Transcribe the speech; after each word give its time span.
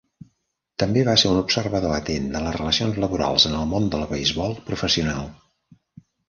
També 0.83 1.01
va 1.09 1.13
ser 1.23 1.33
un 1.33 1.41
observador 1.41 1.93
atent 1.97 2.25
de 2.35 2.41
les 2.45 2.55
relacions 2.57 2.97
laborals 3.05 3.45
en 3.51 3.59
el 3.59 3.69
món 3.75 3.87
del 3.93 4.07
beisbol 4.15 4.57
professional. 4.71 5.31